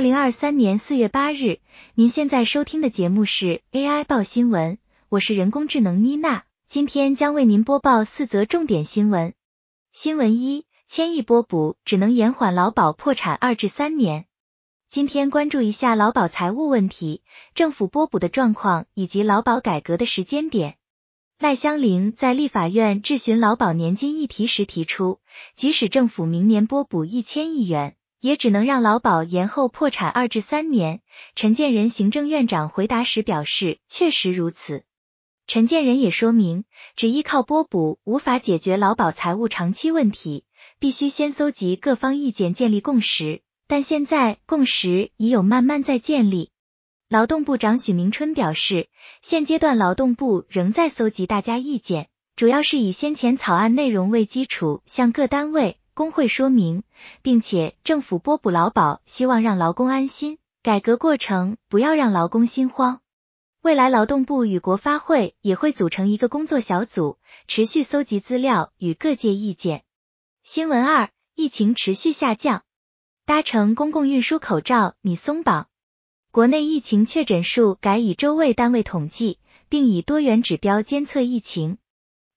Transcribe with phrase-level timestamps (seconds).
[0.00, 1.58] 二零二三年四月八日，
[1.92, 4.78] 您现在收听的节目是 AI 报新闻，
[5.10, 9.34] 我是人工智能妮娜，今天将为您播报四则重点新闻。
[9.92, 14.24] 新闻一：千亿拨补只能延缓劳保破产二至三年。
[14.88, 17.20] 今天关注一下劳保财务问题、
[17.54, 20.78] 政府拨补的状况以及劳保改革的时间点。
[21.38, 25.20] 赖香伶在立法院质询劳保年金议题时提出，
[25.56, 27.96] 即使政府明年拨补一千亿元。
[28.20, 31.00] 也只能让劳保延后破产二至三年。
[31.34, 34.84] 陈建仁行政院长回答时表示，确实如此。
[35.46, 40.44] 陈建仁也说明，只依靠拨补无法解决劳保财务长期问题，
[40.78, 43.42] 必须先搜集各方意见，建立共识。
[43.66, 46.50] 但现在共识已有慢慢在建立。
[47.08, 48.88] 劳动部长许明春表示，
[49.22, 55.78] 现阶段劳动部仍在搜集大家意见，主要是以先前草案内容为基础，向各单位。
[56.00, 56.82] 工会说明，
[57.20, 63.02] 并且政府拨补劳保，希望让劳工安心，改革过程不要让劳工心慌。
[63.60, 69.84] 未来劳动部与国发会也会组成一个工作小组，持续搜集资料与各界意见。
[70.42, 72.62] 新闻二，疫情持续下降，
[73.26, 75.68] 搭乘公共运输口罩你松绑。
[76.30, 81.76] 国内疫情确诊数改以周为单位统计，并以多元指标监测疫情。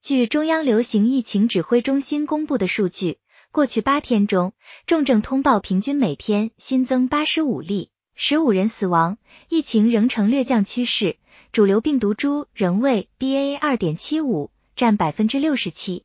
[0.01, 3.19] 据中央流行疫情指挥中心公布的数据。
[3.53, 4.53] 过去八天中，
[4.87, 11.17] 重症通报平均每天新增八十五例，十五人死亡，疫情仍呈略降趋势，
[11.51, 16.03] 主流病毒株仍为 BA 二点七五，占百分之六十七。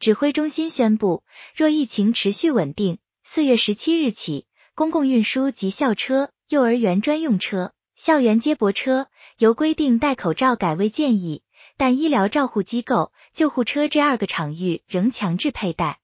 [0.00, 1.22] 指挥中心宣布，
[1.54, 9.06] 若疫情持续稳定，四月十七日起，公共运输及校车、幼儿园专用车、校园接驳车
[9.38, 11.44] 由规定戴口罩改为建议，
[11.76, 16.00] 但医疗照护机构、救护车这二个场域仍强制佩戴。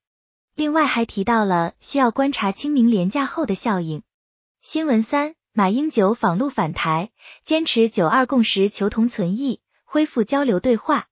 [0.57, 4.03] 另外还提到了需要观察清明廉假后的效应。
[4.63, 7.11] 新闻三，马英九访陆返台，
[7.45, 11.09] 坚持九二共识，求同存异，恢复交流对话。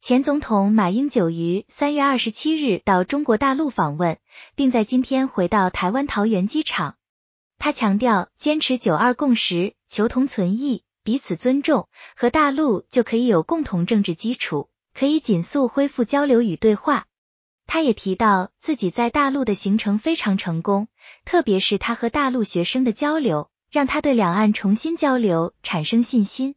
[0.00, 4.16] 前总统马英九于三月二十七日到中国大陆访问，
[4.54, 6.96] 并在今天回到台湾桃园机场。
[7.58, 17.04] 他强调，坚持九二共识，求同存异，彼此尊重，和大陆就可以有共同政治基础，可以紧速恢复交流与对话。
[17.68, 20.88] 他也提到自己在大陆的行程非常成功，
[21.26, 26.54] 特别是他和大陆学生的交流，让他对两岸重新交流产生信心。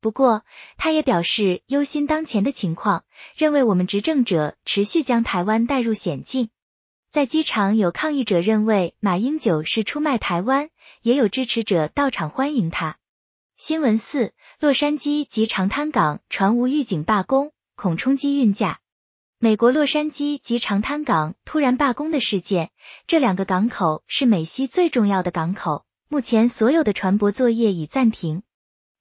[0.00, 0.44] 不过，
[0.76, 3.04] 他也表示忧心当前的情况，
[3.36, 6.50] 认为我们执政者持续将台湾带入险境。
[7.10, 10.70] 在机场有抗议者认为马英九是出卖台湾，
[11.02, 12.96] 也有支持者到场欢迎他。
[13.56, 18.78] 新闻四：洛杉矶及长滩港船无预警罢工，恐冲击运价。
[19.44, 22.70] 美国洛杉矶及长滩港突然罢工的事件，
[23.06, 28.42] 这两个港口是美西最重要的港口，目前所有的船舶作业已暂停。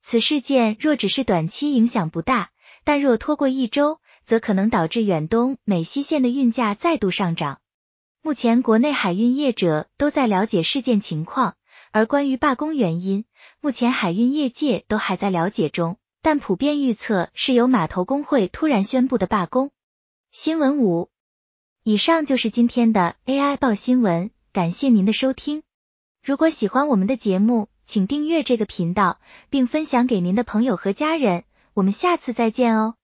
[0.01, 2.49] 此事件若只是短期影响不大，
[2.83, 7.61] 但若拖过一周，则可能导致远东美西线的运价再度上涨。
[8.21, 11.55] 目前国内海运业者都在了解事件情况，
[11.93, 13.23] 而关于罢工原因，
[13.61, 19.71] 目前海运业界都还在了解中，但普遍预测是由码头工会突然宣布的罢工。
[20.33, 21.11] 新闻五，
[21.83, 25.61] 以上就是今天的 AI 报新闻，感谢您的收听。
[26.23, 29.19] 如果喜欢我们的节目，请订阅这个频道，
[29.51, 31.43] 并分享给您的朋友和家人。
[31.75, 32.95] 我们下次再见哦。